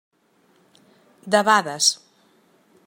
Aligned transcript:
Debades. 1.35 1.85